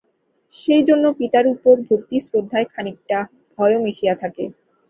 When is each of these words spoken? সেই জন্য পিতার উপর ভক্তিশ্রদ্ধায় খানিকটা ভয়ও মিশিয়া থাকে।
সেই 0.55 0.83
জন্য 0.89 1.05
পিতার 1.19 1.45
উপর 1.47 1.73
ভক্তিশ্রদ্ধায় 1.89 2.67
খানিকটা 2.73 3.17
ভয়ও 3.57 3.79
মিশিয়া 3.85 4.15
থাকে। 4.21 4.43